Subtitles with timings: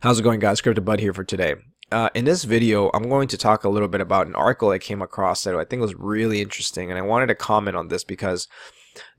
[0.00, 0.60] How's it going guys?
[0.60, 1.56] Cryptobud here for today.
[1.90, 4.78] Uh, in this video, I'm going to talk a little bit about an article I
[4.78, 8.04] came across that I think was really interesting and I wanted to comment on this
[8.04, 8.46] because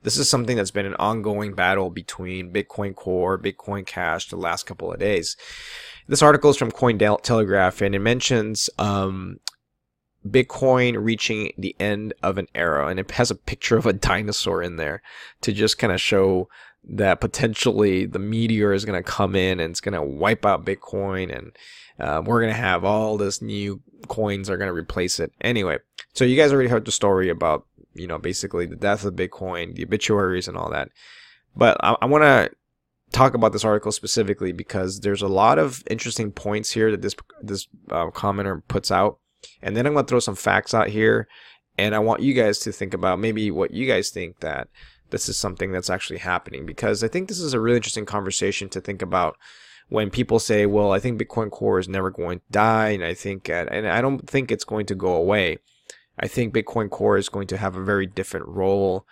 [0.04, 4.64] this is something that's been an ongoing battle between Bitcoin Core, Bitcoin Cash the last
[4.64, 5.36] couple of days.
[6.08, 9.38] This article is from Cointelegraph and it mentions um,
[10.26, 14.62] Bitcoin reaching the end of an era and it has a picture of a dinosaur
[14.62, 15.02] in there
[15.42, 16.48] to just kind of show
[16.84, 20.64] that potentially the meteor is going to come in and it's going to wipe out
[20.64, 21.52] Bitcoin and
[21.98, 25.32] uh, we're going to have all this new coins are going to replace it.
[25.40, 25.78] Anyway,
[26.14, 29.74] so you guys already heard the story about, you know, basically the death of Bitcoin,
[29.74, 30.88] the obituaries and all that.
[31.54, 32.50] But I, I want to
[33.12, 37.14] talk about this article specifically because there's a lot of interesting points here that this
[37.42, 39.18] this uh, commenter puts out.
[39.62, 41.28] And then I'm going to throw some facts out here
[41.80, 44.68] and I want you guys to think about maybe what you guys think that
[45.10, 48.68] this is something that's actually happening because I think this is a really interesting conversation
[48.70, 49.36] to think about
[49.88, 52.90] when people say, well, I think Bitcoin Core is never going to die.
[52.90, 55.58] And I think, and I don't think it's going to go away.
[56.18, 59.06] I think Bitcoin Core is going to have a very different role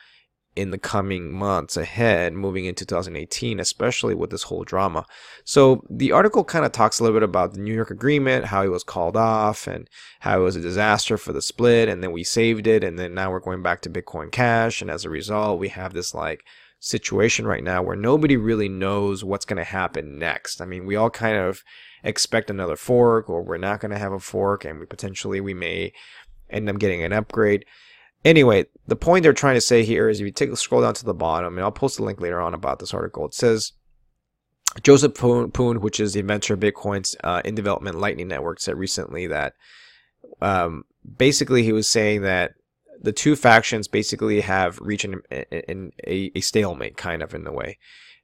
[0.57, 5.07] in the coming months ahead, moving into 2018, especially with this whole drama.
[5.45, 8.63] So the article kind of talks a little bit about the New York agreement, how
[8.65, 9.89] it was called off, and
[10.21, 13.15] how it was a disaster for the split, and then we saved it, and then
[13.15, 16.43] now we're going back to Bitcoin Cash, and as a result, we have this like
[16.81, 20.61] situation right now where nobody really knows what's going to happen next.
[20.61, 21.63] I mean, we all kind of
[22.03, 25.55] expect another fork, or we're not going to have a fork, and we potentially we
[25.55, 25.93] may
[26.51, 27.65] end up getting an upgrade.
[28.25, 31.05] Anyway, the point they're trying to say here is if you take scroll down to
[31.05, 33.73] the bottom, and I'll post a link later on about this article, it says
[34.83, 38.77] Joseph Poon, Poon which is the inventor of Bitcoin's uh, in development Lightning Network, said
[38.77, 39.55] recently that
[40.41, 40.85] um,
[41.17, 42.55] basically he was saying that
[43.01, 47.53] the two factions basically have reached an, an, a, a stalemate, kind of in a
[47.53, 47.79] way.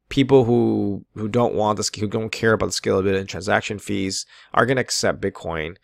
[0.08, 4.26] People who who don't want this, who don't care about the scalability and transaction fees,
[4.52, 5.76] are going to accept Bitcoin,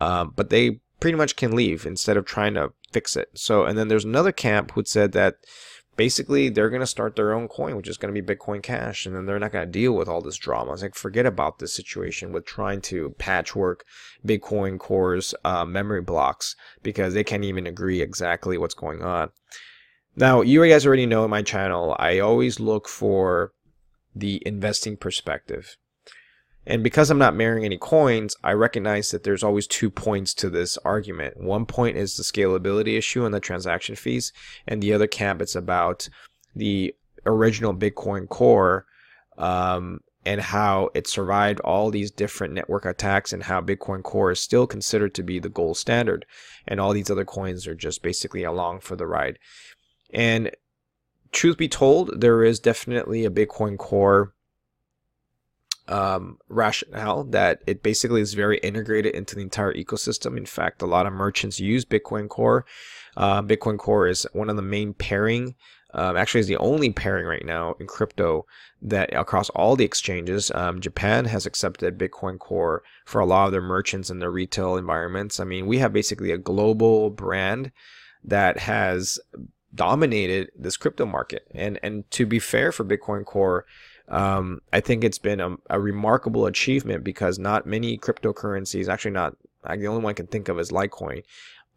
[0.00, 3.30] um, but they pretty much can leave instead of trying to fix it.
[3.34, 5.36] So, and then there's another camp who said that
[5.96, 9.04] basically they're going to start their own coin, which is going to be Bitcoin Cash,
[9.04, 10.72] and then they're not going to deal with all this drama.
[10.72, 13.84] It's like forget about this situation with trying to patchwork
[14.24, 19.30] Bitcoin Core's uh, memory blocks because they can't even agree exactly what's going on.
[20.16, 23.52] Now, you guys already know my channel, I always look for
[24.14, 25.76] the investing perspective.
[26.68, 30.50] And because I'm not marrying any coins, I recognize that there's always two points to
[30.50, 31.40] this argument.
[31.40, 34.34] One point is the scalability issue and the transaction fees,
[34.66, 36.10] and the other camp it's about
[36.54, 38.84] the original Bitcoin core
[39.38, 44.40] um, and how it survived all these different network attacks and how Bitcoin Core is
[44.40, 46.26] still considered to be the gold standard
[46.66, 49.38] and all these other coins are just basically along for the ride.
[50.12, 50.50] And
[51.32, 54.34] truth be told, there is definitely a Bitcoin Core
[55.88, 60.36] um, rationale that it basically is very integrated into the entire ecosystem.
[60.36, 62.64] In fact, a lot of merchants use Bitcoin Core.
[63.16, 65.54] Uh, Bitcoin Core is one of the main pairing.
[65.94, 68.44] Um, actually, is the only pairing right now in crypto
[68.82, 70.50] that across all the exchanges.
[70.54, 74.76] Um, Japan has accepted Bitcoin Core for a lot of their merchants in their retail
[74.76, 75.40] environments.
[75.40, 77.72] I mean, we have basically a global brand
[78.22, 79.18] that has
[79.74, 81.46] dominated this crypto market.
[81.52, 83.64] And and to be fair for Bitcoin Core,
[84.08, 89.36] um, I think it's been a, a, remarkable achievement because not many cryptocurrencies, actually not,
[89.62, 91.24] the only one I can think of is Litecoin,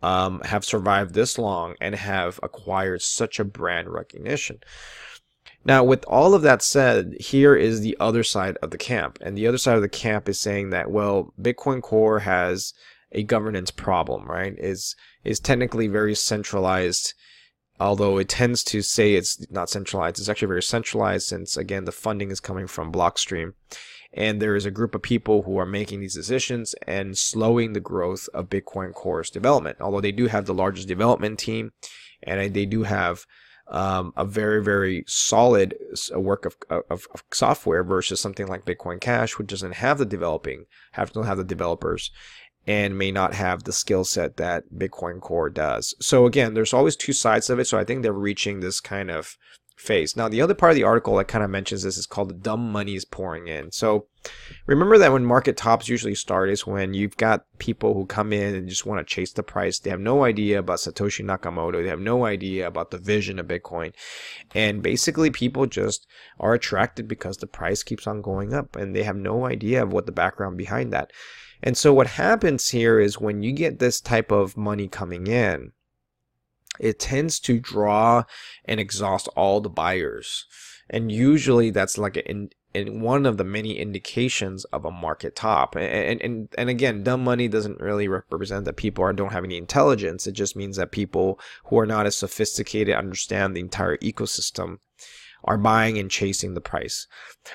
[0.02, 4.60] um, have survived this long and have acquired such a brand recognition.
[5.64, 9.20] Now, with all of that said, here is the other side of the camp.
[9.22, 12.74] And the other side of the camp is saying that, well, Bitcoin Core has
[13.12, 14.56] a governance problem, right?
[14.58, 17.14] Is is technically very centralized
[17.82, 20.20] although it tends to say it's not centralized.
[20.20, 23.54] It's actually very centralized since, again, the funding is coming from Blockstream.
[24.14, 27.80] And there is a group of people who are making these decisions and slowing the
[27.80, 29.78] growth of Bitcoin Core's development.
[29.82, 31.72] Although they do have the largest development team
[32.22, 33.26] and they do have
[33.68, 35.74] um, a very, very solid
[36.14, 40.66] work of, of, of, software versus something like Bitcoin Cash, which doesn't have the developing,
[40.92, 42.12] have to have the developers
[42.68, 45.96] and may not have the skill set that Bitcoin Core does.
[46.00, 47.66] So again, there's always two sides of it.
[47.66, 49.38] So I think they're reaching this kind of
[49.82, 50.16] phase.
[50.16, 52.36] Now, the other part of the article that kind of mentions this is called the
[52.36, 53.72] dumb money is pouring in.
[53.72, 54.06] So
[54.68, 58.54] remember that when market tops usually start is when you've got people who come in
[58.54, 59.80] and just want to chase the price.
[59.80, 61.82] They have no idea about Satoshi Nakamoto.
[61.82, 63.94] They have no idea about the vision of Bitcoin.
[64.54, 66.06] And basically people just
[66.40, 69.92] are attracted because the price keeps on going up and they have no idea of
[69.92, 71.12] what the background behind that.
[71.64, 75.72] And so what happens here is when you get this type of money coming in,
[76.80, 78.24] it tends to draw
[78.66, 80.46] and exhaust all the buyers.
[80.90, 85.76] And usually that's like an in one of the many indications of a market top.
[85.76, 89.58] And and and again, dumb money doesn't really represent that people are, don't have any
[89.58, 90.26] intelligence.
[90.26, 94.78] It just means that people who are not as sophisticated understand the entire ecosystem
[95.44, 97.08] are buying and chasing the price.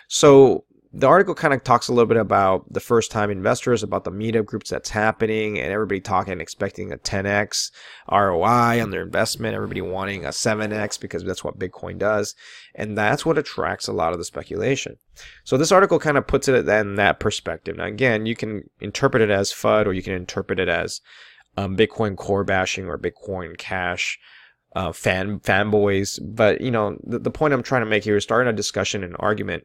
[0.08, 0.65] So
[0.96, 4.10] the article kind of talks a little bit about the first time investors, about the
[4.10, 7.70] meetup groups that's happening, and everybody talking, and expecting a 10x
[8.10, 12.34] ROI on their investment, everybody wanting a 7x because that's what Bitcoin does.
[12.74, 14.96] And that's what attracts a lot of the speculation.
[15.44, 17.76] So this article kind of puts it in that perspective.
[17.76, 21.02] Now, again, you can interpret it as FUD or you can interpret it as
[21.58, 24.18] um, Bitcoin core bashing or Bitcoin cash.
[24.74, 28.24] Uh, fan fanboys, but you know the, the point I'm trying to make here is
[28.24, 29.64] starting a discussion and argument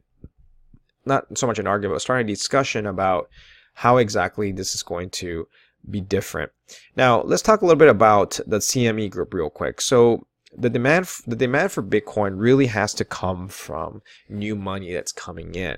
[1.06, 3.30] not so much an argument, but starting a discussion about
[3.74, 5.48] how exactly this is going to
[5.90, 6.52] be different.
[6.96, 9.82] Now, let's talk a little bit about the CME group real quick.
[9.82, 10.28] So,
[10.58, 15.56] the demand the demand for Bitcoin really has to come from new money that's coming
[15.56, 15.78] in.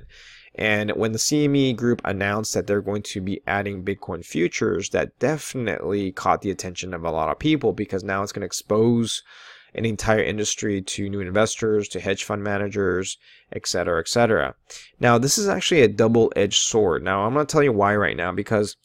[0.56, 5.18] And when the CME group announced that they're going to be adding Bitcoin futures, that
[5.20, 9.24] definitely caught the attention of a lot of people because now it's going to expose
[9.76, 13.18] an entire industry to new investors, to hedge fund managers,
[13.54, 14.56] etc., etc.
[15.00, 17.04] Now, this is actually a double-edged sword.
[17.04, 18.78] Now, I'm going to tell you why right now because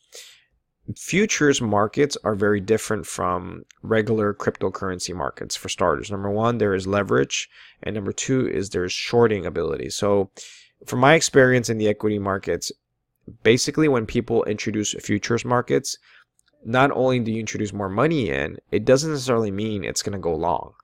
[0.97, 6.11] futures markets are very different from regular cryptocurrency markets for starters.
[6.11, 7.49] Number one, there is leverage,
[7.83, 9.91] and number two is there's shorting ability.
[9.91, 10.31] So,
[10.87, 12.73] from my experience in the equity markets,
[13.43, 15.99] basically when people introduce futures markets,
[16.65, 20.19] not only do you introduce more money in, it doesn't necessarily mean it's going to
[20.19, 20.75] go long.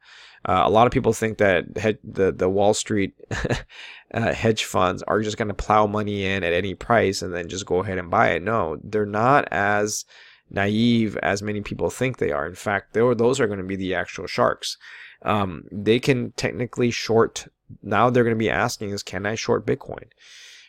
[0.46, 1.64] Uh, a lot of people think that
[2.04, 3.14] the the Wall Street
[4.14, 7.48] uh, hedge funds are just going to plow money in at any price and then
[7.48, 8.42] just go ahead and buy it.
[8.42, 10.04] No, they're not as
[10.50, 12.46] naive as many people think they are.
[12.46, 14.76] In fact, those are going to be the actual sharks.
[15.22, 17.48] Um, they can technically short.
[17.82, 20.04] Now they're going to be asking is, can I short Bitcoin?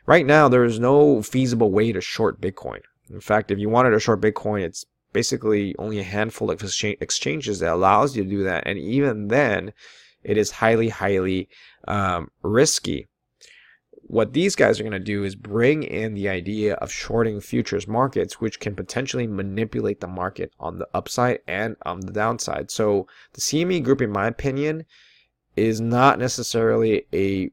[0.06, 2.82] Right now, there is no feasible way to short Bitcoin.
[3.10, 4.86] In fact, if you wanted to short Bitcoin, it's
[5.16, 8.68] basically only a handful of exchanges that allows you to do that.
[8.68, 9.72] And even then,
[10.24, 11.48] it is highly, highly
[11.88, 13.08] um, risky.
[14.08, 17.88] What these guys are going to do is bring in the idea of shorting futures
[17.88, 22.70] markets, which can potentially manipulate the market on the upside and on the downside.
[22.70, 24.84] So the CME group, in my opinion,
[25.56, 27.50] is not necessarily a,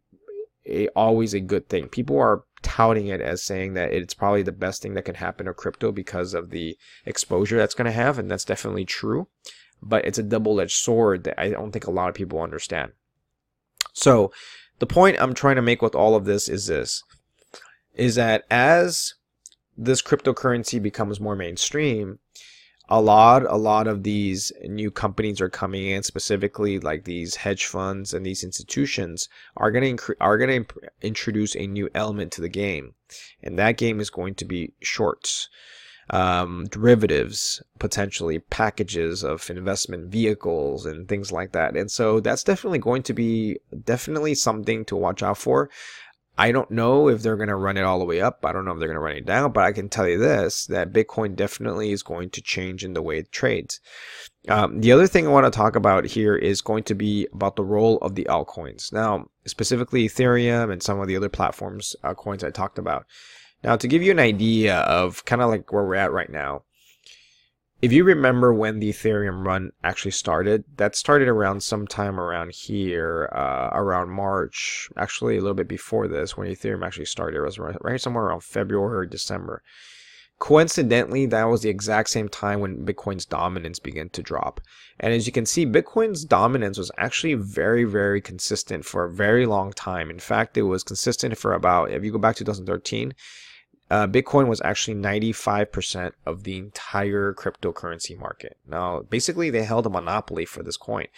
[0.67, 1.87] a always a good thing.
[1.87, 5.47] People are touting it as saying that it's probably the best thing that can happen
[5.47, 9.29] to crypto because of the exposure that's going to have, and that's definitely true.
[9.83, 12.93] But it's a double-edged sword that I don't think a lot of people understand.
[13.93, 14.33] So,
[14.79, 17.03] the point I'm trying to make with all of this is this:
[17.95, 19.15] is that as
[19.77, 22.19] this cryptocurrency becomes more mainstream,
[22.89, 27.67] a lot a lot of these new companies are coming in specifically like these hedge
[27.67, 32.41] funds and these institutions are going to are going to introduce a new element to
[32.41, 32.95] the game
[33.43, 35.49] and that game is going to be shorts
[36.11, 42.81] um, derivatives potentially packages of investment vehicles and things like that and so that's definitely
[42.81, 45.71] going to be definitely something to watch out for
[46.39, 48.45] I don't know if they're going to run it all the way up.
[48.45, 50.19] I don't know if they're going to run it down, but I can tell you
[50.19, 53.81] this that Bitcoin definitely is going to change in the way it trades.
[54.49, 57.57] Um, the other thing I want to talk about here is going to be about
[57.57, 58.93] the role of the altcoins.
[58.93, 63.07] Now, specifically Ethereum and some of the other platforms, uh, coins I talked about.
[63.63, 66.65] Now, to give you an idea of kind of like where we're at right now,
[67.83, 73.29] if you remember when the Ethereum run actually started, that started around sometime around here,
[73.35, 77.39] uh, around March, actually a little bit before this, when Ethereum actually started.
[77.39, 79.65] It was right somewhere around February or December.
[80.39, 84.61] Coincidentally, that was the exact same time when Bitcoin's dominance began to drop.
[85.01, 89.45] And as you can see, Bitcoin's dominance was actually very, very consistent for a very
[89.45, 90.09] long time.
[90.09, 93.13] In fact, it was consistent for about, if you go back to 2013,
[93.93, 98.57] uh, Bitcoin was actually 95% of the entire cryptocurrency market.
[98.67, 101.09] Now, basically, they held a monopoly for this coin.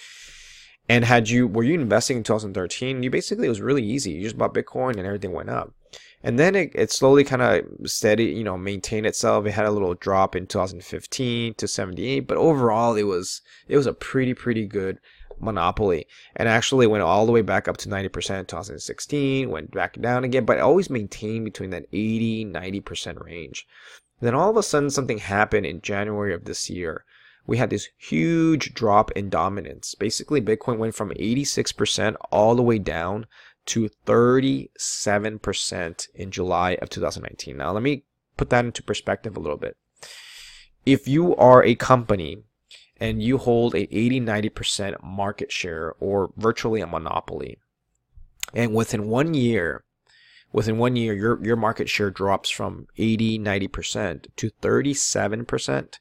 [0.88, 4.10] And had you were you investing in 2013, you basically it was really easy.
[4.10, 5.72] You just bought Bitcoin and everything went up.
[6.24, 9.46] And then it, it slowly kind of steady, you know, maintained itself.
[9.46, 13.86] It had a little drop in 2015 to 78, but overall it was it was
[13.86, 14.98] a pretty pretty good
[15.40, 16.06] monopoly.
[16.36, 20.24] And actually went all the way back up to 90% in 2016 went back down
[20.24, 23.66] again but always maintained between that 80 90% range.
[24.20, 27.04] Then all of a sudden something happened in january of this year.
[27.46, 29.94] We had this huge drop in dominance.
[29.94, 33.26] Basically bitcoin went from 86% all the way down
[33.66, 38.04] to 37% in july of 2019 now let me
[38.36, 39.76] put that into perspective a little bit.
[40.84, 42.44] If you are a company
[43.00, 47.58] and you hold a 80 90% market share or virtually a monopoly.
[48.52, 49.84] And within one year
[50.54, 55.98] within one year your your market share drops from 80 90% to 37%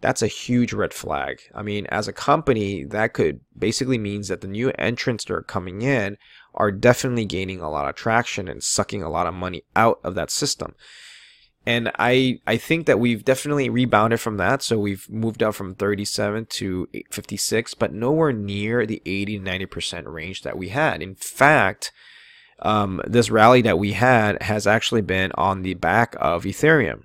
[0.00, 1.40] that's a huge red flag.
[1.54, 5.42] I mean as a company that could basically means that the new entrants that are
[5.42, 6.16] coming in
[6.54, 10.14] are definitely gaining a lot of traction and sucking a lot of money out of
[10.14, 10.74] that system
[11.68, 14.62] and I I think that we've definitely rebounded from that.
[14.62, 20.06] So we've moved up from 37 to 56, but nowhere near the 80 90 percent
[20.08, 21.02] range that we had.
[21.02, 21.92] In fact,
[22.60, 27.02] um, this rally that we had has actually been on the back of Ethereum.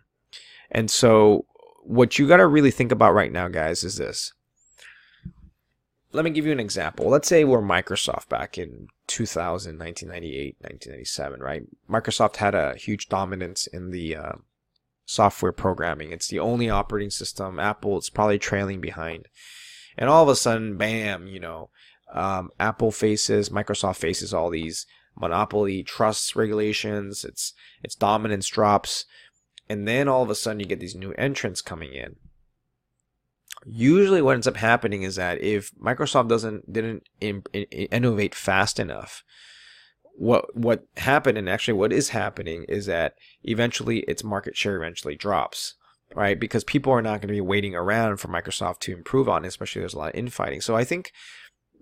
[0.71, 1.45] And so,
[1.81, 4.31] what you got to really think about right now, guys, is this.
[6.13, 7.09] Let me give you an example.
[7.09, 11.63] Let's say we're Microsoft back in 2000, 1998, 1997, right?
[11.89, 14.33] Microsoft had a huge dominance in the uh,
[15.05, 16.11] software programming.
[16.11, 17.59] It's the only operating system.
[17.59, 19.27] Apple is probably trailing behind.
[19.97, 21.69] And all of a sudden, bam, you know,
[22.13, 24.85] um, Apple faces, Microsoft faces all these
[25.19, 27.23] monopoly trust regulations.
[27.23, 29.05] Its its dominance drops,
[29.69, 32.15] and then all of a sudden you get these new entrants coming in.
[33.65, 38.79] Usually, what ends up happening is that if Microsoft doesn't didn't in, in, innovate fast
[38.79, 39.23] enough,
[40.15, 45.15] what what happened and actually what is happening is that eventually its market share eventually
[45.15, 45.75] drops
[46.15, 46.39] right?
[46.39, 49.47] Because people are not going to be waiting around for microsoft to improve on it
[49.47, 50.61] especially there's a lot of infighting.
[50.61, 51.11] So i think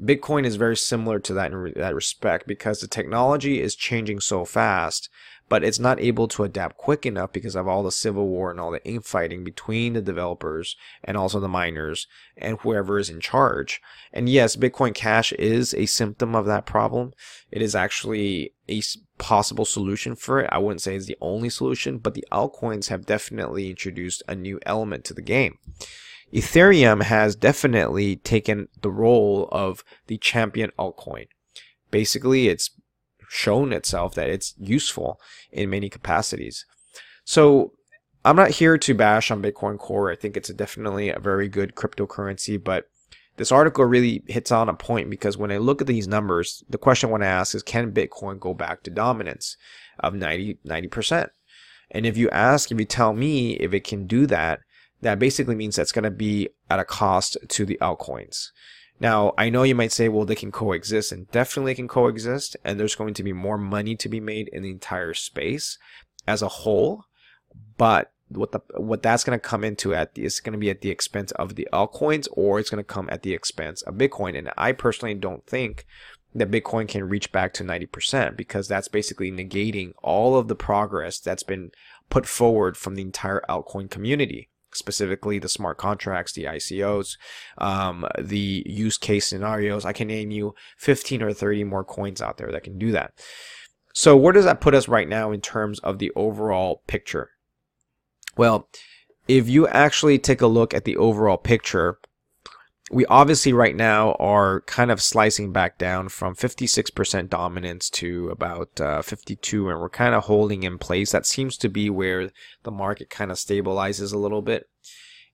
[0.01, 4.45] Bitcoin is very similar to that in that respect because the technology is changing so
[4.45, 5.09] fast,
[5.51, 8.57] but it's not able to adapt quick enough because of all the civil war and
[8.57, 13.81] all the infighting between the developers and also the miners and whoever is in charge.
[14.13, 17.11] And yes, Bitcoin Cash is a symptom of that problem.
[17.51, 18.81] It is actually a
[19.17, 20.49] possible solution for it.
[20.53, 24.57] I wouldn't say it's the only solution, but the altcoins have definitely introduced a new
[24.65, 25.57] element to the game.
[26.33, 31.27] Ethereum has definitely taken the role of the champion altcoin.
[31.91, 32.69] Basically, it's
[33.31, 35.19] shown itself that it's useful
[35.53, 36.65] in many capacities.
[37.23, 37.71] So
[38.25, 40.11] I'm not here to bash on Bitcoin Core.
[40.11, 42.89] I think it's a definitely a very good cryptocurrency, but
[43.37, 46.77] this article really hits on a point because when I look at these numbers, the
[46.77, 49.55] question I want to ask is can Bitcoin go back to dominance
[50.01, 51.29] of 90 90%?
[51.89, 54.59] And if you ask, if you tell me if it can do that,
[54.99, 58.49] that basically means that's going to be at a cost to the altcoins.
[59.01, 62.79] Now, I know you might say, well, they can coexist, and definitely can coexist, and
[62.79, 65.79] there's going to be more money to be made in the entire space
[66.27, 67.05] as a whole.
[67.77, 70.69] But what the what that's going to come into at the, is going to be
[70.69, 73.95] at the expense of the altcoins, or it's going to come at the expense of
[73.95, 74.37] Bitcoin.
[74.37, 75.87] And I personally don't think
[76.35, 81.19] that Bitcoin can reach back to 90% because that's basically negating all of the progress
[81.19, 81.71] that's been
[82.11, 87.17] put forward from the entire altcoin community specifically the smart contracts, the ICOs,
[87.57, 89.85] um, the use case scenarios.
[89.85, 93.13] I can name you 15 or 30 more coins out there that can do that.
[93.93, 97.31] So where does that put us right now in terms of the overall picture?
[98.37, 98.69] Well,
[99.27, 101.99] if you actually take a look at the overall picture,
[102.91, 108.81] we obviously right now are kind of slicing back down from 56% dominance to about
[108.81, 111.11] uh, 52 and we're kind of holding in place.
[111.11, 112.31] That seems to be where
[112.63, 114.67] the market kind of stabilizes a little bit.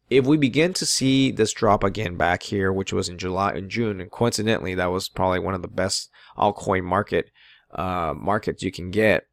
[0.09, 3.69] If we begin to see this drop again back here which was in july and
[3.69, 7.29] june and coincidentally that was probably one of the best altcoin market
[7.75, 9.25] uh, markets you can get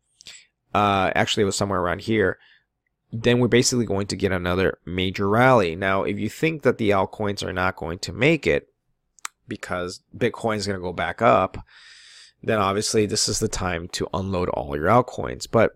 [0.75, 2.39] uh, actually it was somewhere around here
[3.23, 5.77] then we're basically going to get another major rally.
[5.77, 8.67] Now, if you think that the altcoins are not going to make it
[9.47, 11.57] because Bitcoin is going to go back up,
[12.43, 15.47] then obviously this is the time to unload all your altcoins.
[15.49, 15.73] But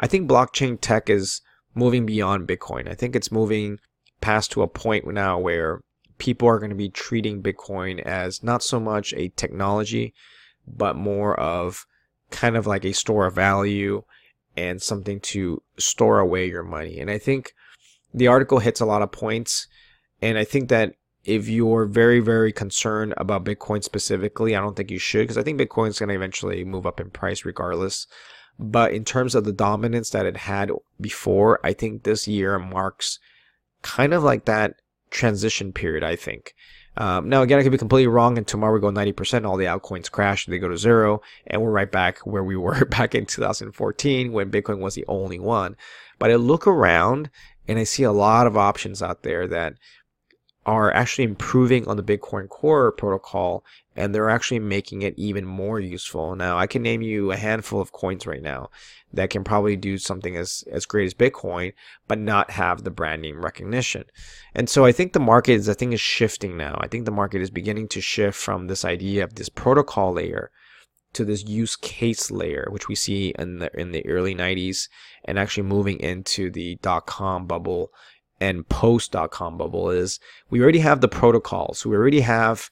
[0.00, 1.42] I think blockchain tech is
[1.76, 2.88] moving beyond Bitcoin.
[2.88, 3.78] I think it's moving
[4.20, 5.82] past to a point now where
[6.18, 10.12] people are going to be treating Bitcoin as not so much a technology,
[10.66, 11.86] but more of
[12.30, 14.02] kind of like a store of value
[14.56, 16.98] and something to store away your money.
[16.98, 17.54] And I think
[18.12, 19.66] the article hits a lot of points.
[20.20, 24.90] And I think that if you're very, very concerned about Bitcoin specifically, I don't think
[24.90, 28.06] you should because I think Bitcoin's going to eventually move up in price regardless.
[28.58, 33.18] But in terms of the dominance that it had before, I think this year marks
[33.82, 34.74] kind of like that
[35.10, 36.54] transition period, I think.
[37.00, 39.64] Um, now, again, I could be completely wrong, and tomorrow we go 90%, all the
[39.64, 43.24] altcoins crash, they go to zero, and we're right back where we were back in
[43.24, 45.78] 2014 when Bitcoin was the only one.
[46.18, 47.30] But I look around
[47.66, 49.76] and I see a lot of options out there that
[50.66, 53.64] are actually improving on the Bitcoin Core protocol
[53.96, 56.36] and they're actually making it even more useful.
[56.36, 58.70] Now, I can name you a handful of coins right now
[59.12, 61.72] that can probably do something as, as great as Bitcoin,
[62.06, 64.04] but not have the brand name recognition.
[64.54, 66.78] And so I think the market is, I think, is shifting now.
[66.80, 70.50] I think the market is beginning to shift from this idea of this protocol layer
[71.12, 74.88] to this use case layer, which we see in the in the early 90s,
[75.24, 77.90] and actually moving into the dot com bubble
[78.40, 80.18] and post dot com bubble is
[80.48, 81.84] we already have the protocols.
[81.84, 82.70] We already have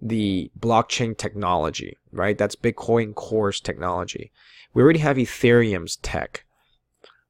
[0.00, 2.36] the blockchain technology, right?
[2.36, 4.32] That's Bitcoin Core's technology.
[4.72, 6.44] We already have Ethereum's tech.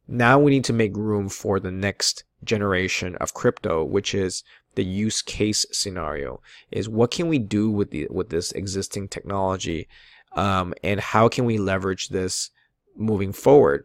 [0.07, 4.43] Now we need to make room for the next generation of crypto, which is
[4.75, 6.40] the use case scenario.
[6.71, 9.88] Is what can we do with the with this existing technology,
[10.33, 12.50] um, and how can we leverage this
[12.97, 13.85] moving forward?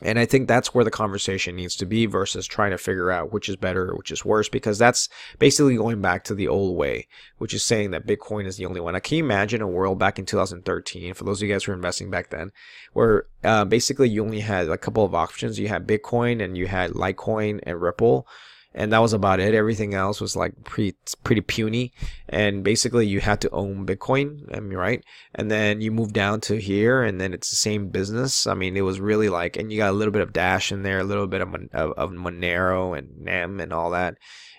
[0.00, 3.32] And I think that's where the conversation needs to be versus trying to figure out
[3.32, 7.08] which is better which is worse, because that's basically going back to the old way,
[7.38, 8.94] which is saying that Bitcoin is the only one.
[8.94, 11.72] I can you imagine a world back in 2013, for those of you guys who
[11.72, 12.52] were investing back then,
[12.92, 15.58] where uh, basically you only had a couple of options?
[15.58, 18.26] You had Bitcoin and you had Litecoin and Ripple
[18.74, 19.54] and that was about it.
[19.54, 21.92] Everything else was like pretty pretty puny,
[22.28, 24.44] and basically you had to own Bitcoin.
[24.54, 25.04] I mean, right?
[25.34, 28.46] And then you move down to here, and then it's the same business.
[28.46, 30.82] I mean, it was really like, and you got a little bit of Dash in
[30.82, 34.16] there, a little bit of of, of Monero and Nem and all that,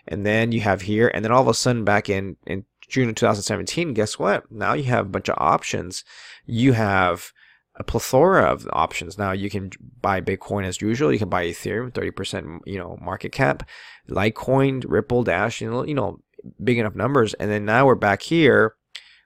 [0.07, 3.09] and then you have here, and then all of a sudden back in in June
[3.09, 4.51] of 2017, guess what?
[4.51, 6.03] Now you have a bunch of options.
[6.45, 7.31] You have
[7.79, 9.17] a plethora of options.
[9.17, 9.71] Now you can
[10.01, 11.13] buy Bitcoin as usual.
[11.13, 13.67] You can buy Ethereum, 30% you know market cap,
[14.09, 16.19] Litecoin, Ripple, Dash, you know, you know,
[16.63, 17.33] big enough numbers.
[17.35, 18.75] And then now we're back here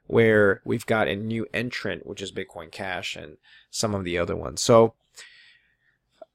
[0.06, 3.38] where we've got a new entrant, which is Bitcoin Cash and
[3.72, 4.62] some of the other ones.
[4.62, 4.94] So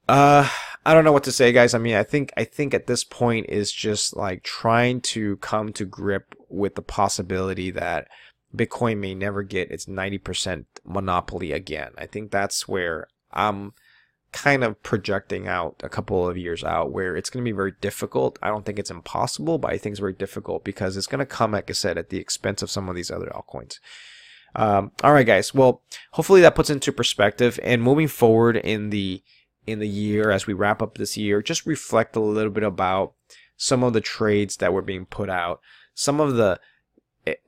[0.07, 0.49] uh
[0.85, 1.73] I don't know what to say guys.
[1.73, 5.71] I mean, I think I think at this point is just like trying to come
[5.73, 8.07] to grip with the possibility that
[8.55, 11.91] Bitcoin may never get its 90% monopoly again.
[11.97, 13.73] I think that's where I'm
[14.31, 17.73] kind of projecting out a couple of years out where it's going to be very
[17.81, 18.37] difficult.
[18.41, 21.25] I don't think it's impossible, but I think it's very difficult because it's going to
[21.25, 23.79] come, like I said, at the expense of some of these other altcoins.
[24.55, 25.53] Um, all right, guys.
[25.53, 27.59] Well, hopefully that puts into perspective.
[27.63, 29.23] And moving forward in the
[29.67, 33.13] in the year as we wrap up this year, just reflect a little bit about
[33.57, 35.59] some of the trades that were being put out,
[35.93, 36.59] some of the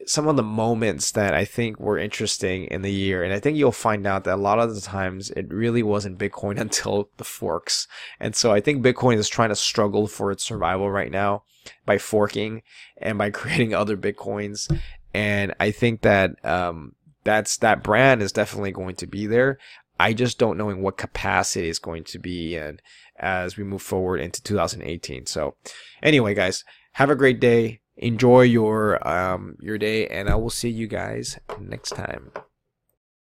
[0.06, 3.24] some of the moments that I think were interesting in the year.
[3.24, 6.20] And I think you'll find out that a lot of the times it really wasn't
[6.20, 7.88] Bitcoin until the forks.
[8.20, 11.44] And so I think Bitcoin is trying to struggle for its survival right now
[11.86, 12.64] by forking
[12.98, 14.76] and by creating other Bitcoins.
[15.14, 19.60] And I think that, um, that's, that brand is definitely going to be there.
[20.00, 22.82] I just don't know in what capacity it's going to be and
[23.20, 25.28] as we move forward into 2018.
[25.28, 25.56] So
[26.02, 26.64] anyway, guys,
[26.94, 31.40] have a great day enjoy your um your day and i will see you guys
[31.60, 32.32] next time